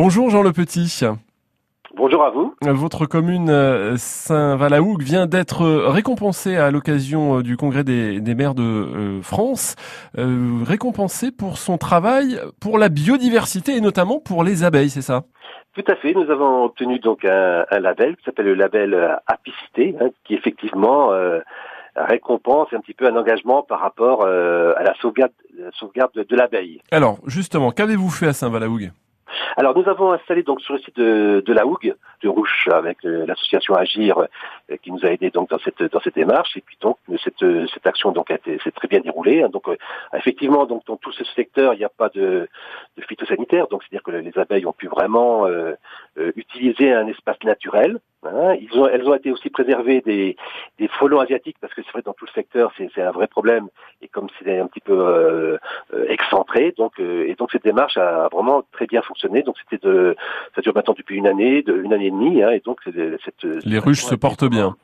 [0.00, 1.04] Bonjour Jean Le Petit.
[1.96, 2.54] Bonjour à vous.
[2.62, 8.62] Votre commune euh, Saint-Valahougue vient d'être récompensée à l'occasion euh, du congrès des, maires de
[8.62, 9.74] euh, France,
[10.14, 15.24] récompensée pour son travail pour la biodiversité et notamment pour les abeilles, c'est ça?
[15.74, 16.14] Tout à fait.
[16.14, 21.10] Nous avons obtenu donc un, label qui s'appelle le label Apicité, hein, qui effectivement
[21.96, 25.32] récompense un petit peu un engagement par rapport à la sauvegarde,
[25.72, 26.80] sauvegarde de, de l'abeille.
[26.92, 28.92] Alors justement, qu'avez-vous fait à Saint-Valahougue
[29.58, 33.04] alors nous avons installé donc sur le site de, de la Hougue, de Rouche, avec
[33.04, 36.56] euh, l'association Agir, euh, qui nous a aidé donc dans cette dans cette démarche.
[36.56, 39.42] Et puis donc cette cette action donc s'est très bien déroulée.
[39.42, 39.48] Hein.
[39.48, 39.76] Donc euh,
[40.14, 42.48] effectivement donc dans tout ce secteur il n'y a pas de,
[42.96, 45.48] de phytosanitaire, donc c'est-à-dire que les abeilles ont pu vraiment
[46.36, 48.00] utiliser un espace naturel.
[48.24, 48.54] Hein.
[48.60, 50.36] Ils ont, elles ont été aussi préservées des,
[50.78, 53.68] des frelons asiatiques parce que c'est vrai dans tout le secteur c'est un vrai problème
[54.02, 55.56] et comme c'est un petit peu
[56.08, 60.16] excentré donc et donc cette démarche a vraiment très bien fonctionné donc c'était de,
[60.54, 63.44] ça dure maintenant depuis une année, de, une année et demie, hein, et donc cette.
[63.64, 64.76] Les ruches se portent bien.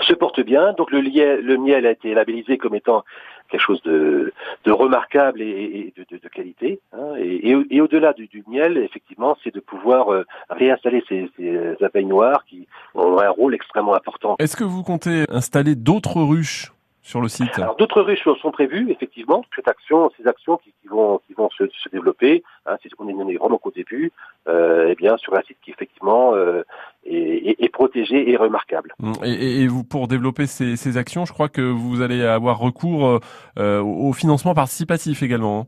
[0.00, 0.72] Se portent bien.
[0.72, 3.04] Donc le, le miel a été labellisé comme étant
[3.48, 4.32] quelque chose de,
[4.64, 6.80] de remarquable et, de, de, qualité.
[6.92, 11.82] Hein, et, et, au-delà du, du, miel, effectivement, c'est de pouvoir euh, réinstaller ces, ces
[11.82, 14.36] abeilles noires qui ont un rôle extrêmement important.
[14.38, 16.72] Est-ce que vous comptez installer d'autres ruches
[17.04, 17.56] sur le site?
[17.58, 19.44] Alors d'autres ruches sont prévues, effectivement.
[19.54, 22.94] Cette action, ces actions qui, qui vont qui vont se, se développer, hein, c'est ce
[22.94, 24.10] qu'on est vraiment qu'au début,
[24.48, 26.62] euh, eh bien sur un site qui effectivement euh,
[27.04, 28.94] est, est, protégé et remarquable.
[28.98, 29.12] Mmh.
[29.24, 33.20] Et, et, vous, pour développer ces, ces, actions, je crois que vous allez avoir recours
[33.58, 35.60] euh, au financement participatif également.
[35.60, 35.66] Hein.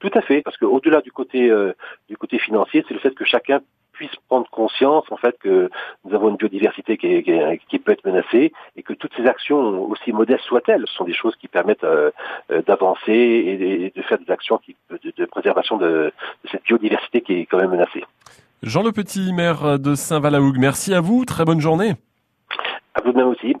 [0.00, 1.72] Tout à fait, parce qu'au-delà du côté euh,
[2.08, 3.60] du côté financier, c'est le fait que chacun
[3.92, 5.68] puisse prendre conscience en fait que
[6.04, 7.32] nous avons une biodiversité qui, qui,
[7.68, 11.34] qui, peut être menacée et que toutes ces actions, aussi modestes soient-elles, sont des choses
[11.34, 12.12] qui permettent euh,
[12.52, 16.12] euh, d'avancer et, de faire des actions qui, de, de préservation de,
[16.44, 18.04] de, cette biodiversité qui est quand même menacée.
[18.62, 21.94] Jean Le Petit, maire de Saint-Valahougue, merci à vous, très bonne journée.
[22.94, 23.56] À vous de même aussi.